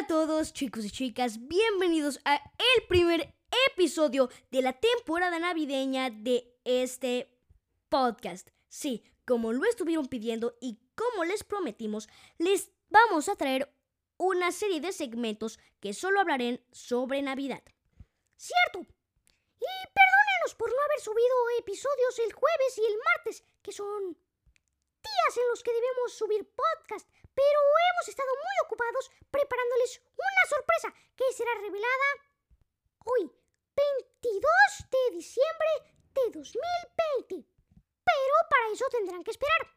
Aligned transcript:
a 0.00 0.06
todos 0.06 0.54
chicos 0.54 0.86
y 0.86 0.90
chicas, 0.90 1.46
bienvenidos 1.46 2.20
a 2.24 2.36
el 2.36 2.86
primer 2.88 3.34
episodio 3.70 4.30
de 4.50 4.62
la 4.62 4.72
temporada 4.72 5.38
navideña 5.38 6.08
de 6.08 6.56
este 6.64 7.28
podcast. 7.90 8.48
Sí, 8.68 9.04
como 9.26 9.52
lo 9.52 9.62
estuvieron 9.66 10.06
pidiendo 10.06 10.56
y 10.58 10.78
como 10.94 11.24
les 11.24 11.44
prometimos, 11.44 12.08
les 12.38 12.70
vamos 12.88 13.28
a 13.28 13.36
traer 13.36 13.70
una 14.16 14.52
serie 14.52 14.80
de 14.80 14.92
segmentos 14.92 15.58
que 15.80 15.92
solo 15.92 16.20
hablarán 16.20 16.62
sobre 16.72 17.20
Navidad. 17.20 17.62
Cierto. 18.36 18.78
Y 18.78 19.72
perdónenos 19.92 20.54
por 20.56 20.70
no 20.70 20.80
haber 20.82 21.00
subido 21.00 21.34
episodios 21.58 22.18
el 22.24 22.32
jueves 22.32 22.78
y 22.78 22.86
el 22.86 22.98
martes, 23.16 23.44
que 23.60 23.72
son 23.72 24.16
días 25.20 25.36
en 25.36 25.48
los 25.50 25.62
que 25.62 25.72
debemos 25.72 26.12
subir 26.12 26.48
podcast, 26.48 27.08
pero 27.34 27.60
hemos 27.92 28.08
estado 28.08 28.30
muy 28.34 28.56
ocupados 28.64 29.10
preparándoles 29.30 30.02
una 30.16 30.44
sorpresa 30.48 30.94
que 31.16 31.32
será 31.32 31.50
revelada 31.60 32.08
hoy, 33.04 33.30
22 33.76 34.42
de 34.90 35.16
diciembre 35.16 35.68
de 36.14 36.22
2020. 36.32 37.48
Pero 38.04 38.34
para 38.48 38.72
eso 38.72 38.84
tendrán 38.90 39.24
que 39.24 39.30
esperar. 39.30 39.68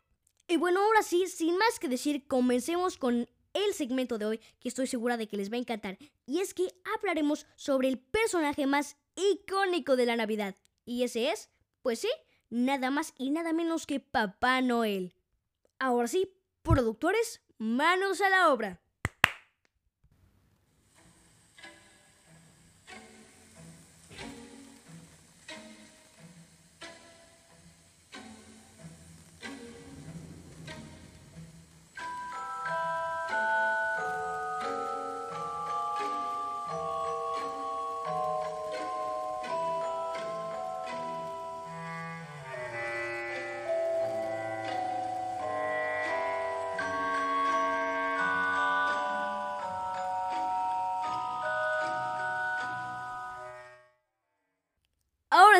Y 0.48 0.58
bueno, 0.58 0.84
ahora 0.84 1.04
sí, 1.04 1.28
sin 1.28 1.58
más 1.58 1.80
que 1.80 1.88
decir, 1.88 2.28
comencemos 2.28 2.98
con 2.98 3.30
el 3.54 3.74
segmento 3.74 4.18
de 4.18 4.26
hoy 4.26 4.38
que 4.60 4.70
estoy 4.70 4.88
segura 4.88 5.18
de 5.18 5.28
que 5.28 5.38
les 5.38 5.52
va 5.52 5.56
a 5.56 5.60
encantar. 5.60 5.98
Y 6.26 6.40
es 6.40 6.54
que 6.54 6.74
hablaremos 6.96 7.46
sobre 7.56 7.88
el 7.88 8.00
personaje 8.00 8.66
más 8.66 8.98
icónico 9.16 9.96
de 9.96 10.06
la 10.06 10.16
Navidad. 10.16 10.56
Y 10.86 11.04
ese 11.04 11.30
es, 11.32 11.50
pues 11.82 12.00
sí, 12.00 12.10
nada 12.50 12.90
más 12.90 13.14
y 13.18 13.30
nada 13.30 13.54
menos 13.54 13.86
que 13.86 14.00
Papá 14.00 14.62
Noel. 14.62 15.16
Ahora 15.84 16.08
sí, 16.08 16.34
productores, 16.62 17.44
manos 17.58 18.22
a 18.22 18.30
la 18.30 18.54
obra. 18.54 18.82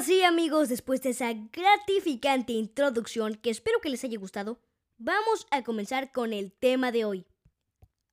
Ahora 0.04 0.16
sí 0.16 0.24
amigos, 0.24 0.68
después 0.68 1.02
de 1.02 1.12
esa 1.12 1.32
gratificante 1.32 2.52
introducción 2.52 3.36
que 3.36 3.50
espero 3.50 3.80
que 3.80 3.88
les 3.88 4.04
haya 4.04 4.20
gustado, 4.20 4.60
vamos 4.98 5.48
a 5.50 5.64
comenzar 5.64 6.12
con 6.12 6.34
el 6.34 6.52
tema 6.52 6.92
de 6.92 7.06
hoy. 7.06 7.26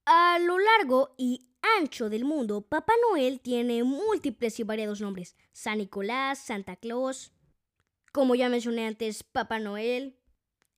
A 0.05 0.38
lo 0.38 0.60
largo 0.60 1.16
y 1.19 1.48
ancho 1.80 2.08
del 2.08 2.24
mundo, 2.24 2.60
Papá 2.60 2.92
Noel 3.08 3.41
tiene 3.41 3.82
múltiples 3.82 4.60
y 4.60 4.62
variados 4.62 5.00
nombres. 5.00 5.34
San 5.50 5.78
Nicolás, 5.78 6.38
Santa 6.38 6.77
Claus, 6.77 7.32
como 8.12 8.36
ya 8.36 8.48
mencioné 8.48 8.86
antes, 8.86 9.25
Papá 9.25 9.58
Noel, 9.58 10.16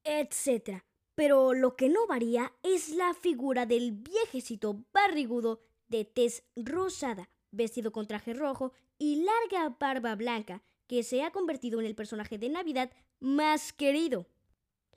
etc. 0.04 0.82
Pero 1.14 1.52
lo 1.52 1.76
que 1.76 1.90
no 1.90 2.06
varía 2.06 2.54
es 2.62 2.88
la 2.88 3.12
figura 3.12 3.66
del 3.66 3.92
viejecito 3.92 4.82
barrigudo 4.94 5.60
de 5.88 6.06
tez 6.06 6.44
rosada, 6.56 7.28
vestido 7.50 7.92
con 7.92 8.06
traje 8.06 8.32
rojo 8.32 8.72
y 8.96 9.26
larga 9.26 9.76
barba 9.78 10.14
blanca, 10.14 10.62
que 10.92 11.02
se 11.02 11.22
ha 11.22 11.32
convertido 11.32 11.80
en 11.80 11.86
el 11.86 11.94
personaje 11.94 12.36
de 12.36 12.50
Navidad 12.50 12.92
más 13.18 13.72
querido. 13.72 14.26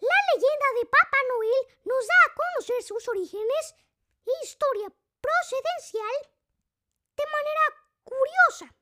La 0.01 0.19
leyenda 0.33 0.67
de 0.77 0.85
Papá 0.87 1.17
Noel 1.29 1.79
nos 1.85 2.05
da 2.05 2.19
a 2.27 2.35
conocer 2.35 2.83
sus 2.83 3.07
orígenes 3.07 3.75
e 4.27 4.31
historia 4.43 4.91
procedencial 5.21 6.17
de 7.15 7.23
manera 7.31 7.65
curiosa. 8.03 8.75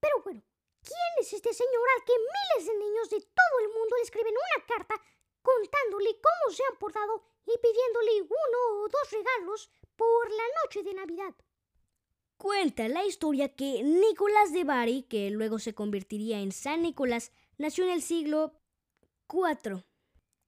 Pero 0.00 0.20
bueno, 0.24 0.42
¿quién 0.82 1.12
es 1.20 1.32
este 1.34 1.54
señor 1.54 1.86
al 1.94 2.04
que 2.04 2.18
miles 2.18 2.66
de 2.66 2.74
niños 2.74 3.10
de 3.10 3.20
todo 3.20 3.60
el 3.60 3.68
mundo 3.68 3.94
le 3.94 4.02
escriben 4.02 4.34
una 4.34 4.66
carta 4.66 5.00
contándole 5.40 6.18
cómo 6.18 6.52
se 6.52 6.64
han 6.64 6.78
portado 6.78 7.22
y 7.46 7.56
pidiéndole 7.58 8.22
uno 8.22 8.82
o 8.82 8.88
dos 8.88 9.10
regalos 9.12 9.70
por 9.94 10.32
la 10.32 10.44
noche 10.64 10.82
de 10.82 10.94
Navidad? 10.94 11.32
Cuenta 12.38 12.86
la 12.86 13.04
historia 13.04 13.48
que 13.56 13.82
Nicolás 13.82 14.52
de 14.52 14.62
Bari, 14.62 15.02
que 15.02 15.28
luego 15.28 15.58
se 15.58 15.74
convertiría 15.74 16.38
en 16.38 16.52
San 16.52 16.82
Nicolás, 16.82 17.32
nació 17.56 17.82
en 17.82 17.90
el 17.90 18.00
siglo 18.00 18.54
IV 19.28 19.84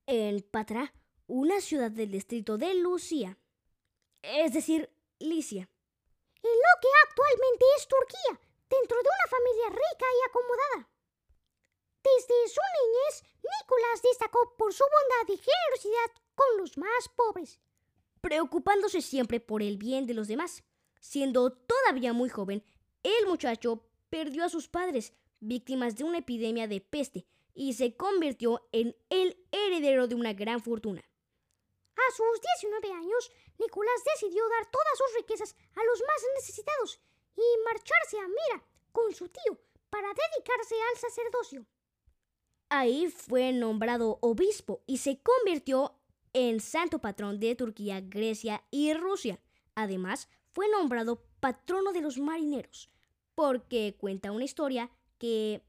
en 0.06 0.40
Patra, 0.40 0.94
una 1.26 1.60
ciudad 1.60 1.90
del 1.90 2.12
distrito 2.12 2.58
de 2.58 2.74
Lucia, 2.74 3.36
es 4.22 4.52
decir, 4.52 4.88
Licia. 5.18 5.68
En 6.42 6.50
lo 6.50 6.80
que 6.80 6.88
actualmente 7.08 7.64
es 7.76 7.88
Turquía, 7.88 8.40
dentro 8.70 8.96
de 8.96 9.08
una 9.08 9.28
familia 9.28 9.68
rica 9.70 10.06
y 10.06 10.28
acomodada. 10.28 10.90
Desde 12.04 12.48
su 12.54 12.60
niñez, 12.78 13.24
Nicolás 13.42 14.00
destacó 14.00 14.54
por 14.56 14.72
su 14.72 14.84
bondad 14.84 15.34
y 15.34 15.38
generosidad 15.38 16.22
con 16.36 16.56
los 16.56 16.78
más 16.78 17.08
pobres, 17.16 17.58
preocupándose 18.20 19.02
siempre 19.02 19.40
por 19.40 19.60
el 19.60 19.76
bien 19.76 20.06
de 20.06 20.14
los 20.14 20.28
demás. 20.28 20.62
Siendo 21.00 21.50
todavía 21.50 22.12
muy 22.12 22.28
joven, 22.28 22.62
el 23.02 23.26
muchacho 23.26 23.84
perdió 24.10 24.44
a 24.44 24.48
sus 24.48 24.68
padres, 24.68 25.12
víctimas 25.40 25.96
de 25.96 26.04
una 26.04 26.18
epidemia 26.18 26.68
de 26.68 26.80
peste, 26.80 27.26
y 27.54 27.72
se 27.72 27.96
convirtió 27.96 28.68
en 28.72 28.94
el 29.08 29.36
heredero 29.50 30.06
de 30.06 30.14
una 30.14 30.32
gran 30.32 30.62
fortuna. 30.62 31.02
A 31.96 32.12
sus 32.12 32.40
19 32.60 32.92
años, 32.92 33.30
Nicolás 33.58 34.02
decidió 34.14 34.48
dar 34.48 34.70
todas 34.70 34.96
sus 34.96 35.16
riquezas 35.16 35.56
a 35.74 35.84
los 35.84 36.00
más 36.00 36.22
necesitados 36.36 37.00
y 37.36 37.64
marcharse 37.64 38.18
a 38.18 38.28
Mira 38.28 38.64
con 38.92 39.12
su 39.14 39.28
tío 39.28 39.58
para 39.90 40.08
dedicarse 40.08 40.74
al 40.90 40.98
sacerdocio. 40.98 41.66
Ahí 42.68 43.08
fue 43.10 43.52
nombrado 43.52 44.18
obispo 44.22 44.82
y 44.86 44.98
se 44.98 45.20
convirtió 45.20 45.94
en 46.32 46.60
santo 46.60 47.00
patrón 47.00 47.40
de 47.40 47.56
Turquía, 47.56 48.00
Grecia 48.00 48.64
y 48.70 48.94
Rusia. 48.94 49.40
Además, 49.74 50.28
fue 50.52 50.68
nombrado 50.68 51.22
patrono 51.40 51.92
de 51.92 52.00
los 52.00 52.18
marineros, 52.18 52.90
porque 53.34 53.96
cuenta 53.98 54.32
una 54.32 54.44
historia 54.44 54.90
que, 55.18 55.62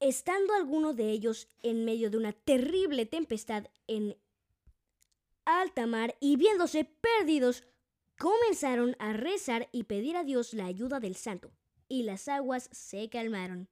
estando 0.00 0.54
alguno 0.54 0.94
de 0.94 1.10
ellos 1.10 1.48
en 1.62 1.84
medio 1.84 2.10
de 2.10 2.16
una 2.16 2.32
terrible 2.32 3.06
tempestad 3.06 3.66
en 3.86 4.16
alta 5.44 5.86
mar 5.86 6.16
y 6.20 6.36
viéndose 6.36 6.84
perdidos, 6.84 7.64
comenzaron 8.18 8.96
a 8.98 9.12
rezar 9.12 9.68
y 9.72 9.84
pedir 9.84 10.16
a 10.16 10.24
Dios 10.24 10.52
la 10.52 10.66
ayuda 10.66 11.00
del 11.00 11.16
santo, 11.16 11.50
y 11.88 12.02
las 12.02 12.28
aguas 12.28 12.68
se 12.72 13.08
calmaron. 13.08 13.68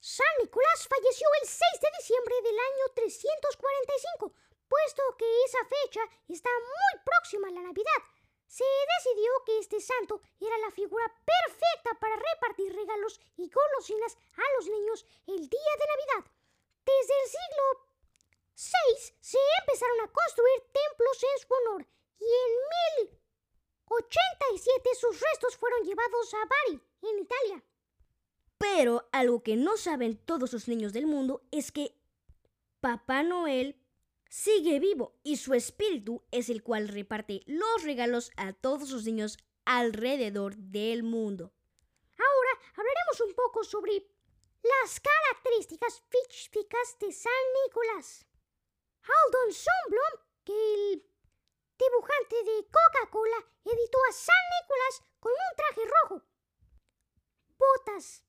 San 0.00 0.26
Nicolás 0.40 0.88
falleció 0.88 1.28
el 1.42 1.48
6 1.48 1.60
de 1.82 1.88
diciembre 1.98 2.34
del 2.42 2.58
año 2.58 2.84
345, 2.94 4.32
puesto 4.66 5.02
que 5.18 5.26
esa 5.44 5.58
fecha 5.64 6.00
está 6.28 6.48
muy 6.48 7.04
próxima 7.04 7.48
a 7.48 7.50
la 7.50 7.62
Navidad, 7.62 8.00
se 8.50 8.64
decidió 8.98 9.30
que 9.46 9.58
este 9.60 9.80
santo 9.80 10.20
era 10.40 10.58
la 10.58 10.72
figura 10.72 11.06
perfecta 11.06 11.94
para 12.00 12.16
repartir 12.16 12.74
regalos 12.74 13.20
y 13.36 13.48
golosinas 13.48 14.16
a 14.36 14.42
los 14.56 14.66
niños 14.66 15.06
el 15.28 15.48
día 15.48 15.72
de 15.78 15.86
Navidad. 15.86 16.32
Desde 16.84 17.14
el 17.22 17.28
siglo 17.30 17.62
VI 18.56 19.14
se 19.20 19.38
empezaron 19.60 20.00
a 20.00 20.10
construir 20.10 20.62
templos 20.72 21.22
en 21.22 21.38
su 21.38 21.54
honor 21.54 21.86
y 22.18 22.24
en 22.24 23.06
1087 23.86 24.94
sus 24.98 25.20
restos 25.20 25.56
fueron 25.56 25.84
llevados 25.84 26.34
a 26.34 26.38
Bari, 26.38 26.82
en 27.02 27.18
Italia. 27.20 27.62
Pero 28.58 29.08
algo 29.12 29.44
que 29.44 29.54
no 29.54 29.76
saben 29.76 30.16
todos 30.16 30.52
los 30.52 30.66
niños 30.66 30.92
del 30.92 31.06
mundo 31.06 31.40
es 31.52 31.70
que 31.70 31.94
Papá 32.80 33.22
Noel 33.22 33.79
sigue 34.30 34.78
vivo 34.78 35.18
y 35.24 35.36
su 35.36 35.54
espíritu 35.54 36.24
es 36.30 36.48
el 36.48 36.62
cual 36.62 36.88
reparte 36.88 37.42
los 37.46 37.82
regalos 37.82 38.30
a 38.36 38.52
todos 38.52 38.90
los 38.90 39.04
niños 39.04 39.36
alrededor 39.64 40.56
del 40.56 41.02
mundo. 41.02 41.52
Ahora 42.16 42.50
hablaremos 42.76 43.20
un 43.26 43.34
poco 43.34 43.64
sobre 43.64 44.06
las 44.62 45.00
características 45.00 46.02
físicas 46.08 46.96
de 47.00 47.12
San 47.12 47.32
Nicolás. 47.66 48.24
Aldon 49.02 49.52
Sundblom, 49.52 50.26
que 50.44 50.74
el 50.74 51.04
dibujante 51.76 52.36
de 52.44 52.66
Coca-Cola, 52.70 53.46
editó 53.64 53.98
a 54.08 54.12
San 54.12 54.36
Nicolás 54.62 55.02
con 55.18 55.32
un 55.32 55.56
traje 55.56 55.90
rojo, 55.90 56.22
botas 57.58 58.24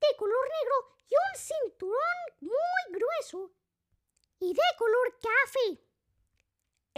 de 0.00 0.16
color 0.16 0.48
negro 0.48 0.96
y 1.08 1.14
un 1.14 1.40
cinturón 1.40 2.18
muy 2.40 2.98
grueso 2.98 3.52
y 4.40 4.54
de 4.54 4.62
color 4.78 5.18
café. 5.20 5.39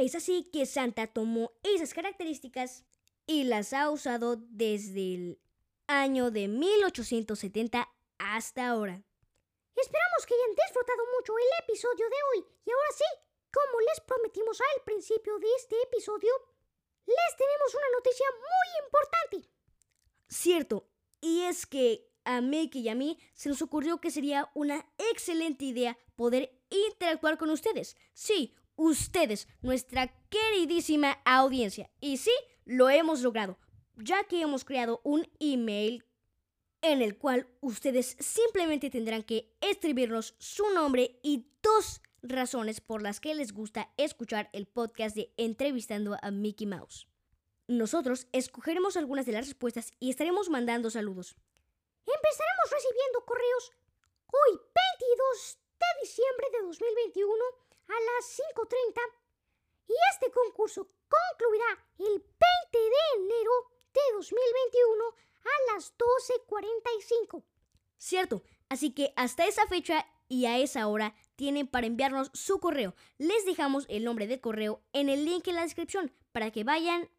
Es 0.03 0.17
así 0.17 0.51
que 0.53 0.67
Santa 0.67 1.07
tomó 1.07 1.53
esas 1.63 1.95
características 1.95 2.85
y 3.25 3.45
las 3.45 3.73
ha 3.73 3.89
usado 3.89 4.35
desde 4.37 5.15
el 5.15 5.41
año 5.87 6.33
de 6.33 6.49
1870 6.49 7.89
hasta 8.19 8.69
ahora. 8.69 9.01
Esperamos 9.77 10.27
que 10.27 10.35
hayan 10.35 10.57
disfrutado 10.57 11.05
mucho 11.17 11.35
el 11.39 11.65
episodio 11.65 12.07
de 12.09 12.17
hoy 12.33 12.45
y 12.67 12.71
ahora 12.73 12.89
sí, 12.97 13.05
como 13.53 13.81
les 13.81 14.01
prometimos 14.01 14.61
al 14.61 14.83
principio 14.85 15.39
de 15.39 15.47
este 15.57 15.81
episodio, 15.83 16.33
les 17.07 17.37
tenemos 17.37 17.73
una 17.73 17.91
noticia 17.95 18.27
muy 18.41 18.85
importante. 18.85 19.51
Cierto, 20.27 20.89
y 21.21 21.43
es 21.43 21.65
que 21.65 22.11
a 22.25 22.41
Mickey 22.41 22.83
y 22.83 22.89
a 22.89 22.97
mí 22.97 23.21
se 23.35 23.49
nos 23.49 23.63
ocurrió 23.63 24.01
que 24.01 24.11
sería 24.11 24.51
una 24.55 24.85
excelente 25.13 25.65
idea 25.65 25.97
poder 26.17 26.59
interactuar 26.71 27.39
con 27.39 27.51
ustedes. 27.51 27.97
Sí, 28.15 28.57
ustedes, 28.83 29.47
nuestra 29.61 30.09
queridísima 30.29 31.19
audiencia. 31.25 31.89
Y 32.01 32.17
sí, 32.17 32.33
lo 32.65 32.91
hemos 32.91 33.23
logrado, 33.23 33.59
ya 33.97 34.25
que 34.25 34.43
hemos 34.43 34.65
creado 34.65 35.01
un 35.05 35.29
email 35.39 36.05
en 36.81 37.01
el 37.01 37.17
cual 37.17 37.47
ustedes 37.61 38.17
simplemente 38.19 38.91
tendrán 38.91 39.23
que 39.23 39.57
escribirnos 39.61 40.35
su 40.39 40.69
nombre 40.71 41.21
y 41.23 41.47
dos 41.63 42.03
razones 42.23 42.81
por 42.81 43.03
las 43.03 43.21
que 43.21 43.37
les 43.37 43.53
gusta 43.53 43.93
escuchar 43.97 44.51
el 44.53 44.67
podcast 44.67 45.15
de 45.15 45.33
Entrevistando 45.37 46.17
a 46.21 46.31
Mickey 46.33 46.67
Mouse. 46.67 47.07
Nosotros 47.69 48.27
escogeremos 48.33 48.97
algunas 48.97 49.27
de 49.27 49.33
las 49.33 49.47
respuestas 49.47 49.93
y 50.01 50.11
estaremos 50.11 50.51
mandando 50.51 50.91
saludos. 50.91 51.37
Empezaremos 52.05 52.71
recibiendo 52.71 53.25
correos 53.25 53.73
hoy 54.27 54.59
22 54.59 55.59
de 55.79 56.01
diciembre 56.03 56.47
de 56.53 56.67
2021 56.67 57.72
a 57.89 57.93
las 57.93 58.41
5.30 58.57 59.01
y 59.89 59.95
este 60.13 60.31
concurso 60.31 60.89
concluirá 61.09 61.87
el 61.99 62.19
20 62.19 62.29
de 62.73 63.23
enero 63.23 63.53
de 63.93 64.01
2021 64.15 65.05
a 65.45 65.75
las 65.75 65.95
12.45. 65.97 67.45
Cierto, 67.99 68.43
así 68.69 68.95
que 68.95 69.13
hasta 69.17 69.47
esa 69.47 69.67
fecha 69.67 70.07
y 70.29 70.47
a 70.47 70.59
esa 70.59 70.89
hora 70.89 71.15
tienen 71.37 71.67
para 71.67 71.87
enviarnos 71.87 72.31
su 72.33 72.59
correo. 72.59 72.95
Les 73.19 73.45
dejamos 73.45 73.85
el 73.89 74.05
nombre 74.05 74.27
de 74.27 74.41
correo 74.41 74.83
en 74.93 75.09
el 75.09 75.25
link 75.25 75.47
en 75.49 75.57
la 75.57 75.63
descripción 75.63 76.13
para 76.33 76.51
que 76.51 76.65
vayan 76.65 77.11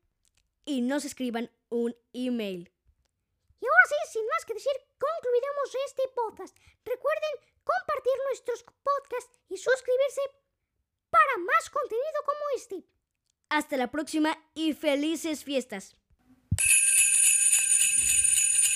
y 0.65 0.81
nos 0.81 1.05
escriban 1.05 1.51
un 1.69 1.95
email. 2.13 2.71
Y 3.59 3.65
ahora 3.65 3.85
sí, 3.87 4.13
sin 4.13 4.27
más 4.27 4.45
que 4.45 4.55
decir, 4.55 4.73
concluiremos 4.97 5.75
este 5.85 6.07
podcast. 6.09 6.57
Recuerden 6.83 7.53
compartir 7.63 8.13
nuestros 8.27 8.63
podcasts 8.63 9.39
y 9.49 9.57
suscribirse 9.57 10.21
para 11.13 11.37
más 11.45 11.69
contenido 11.69 12.19
como 12.25 12.39
este. 12.55 12.83
Hasta 13.49 13.77
la 13.77 13.91
próxima 13.91 14.35
y 14.55 14.73
felices 14.73 15.43
fiestas. 15.43 15.95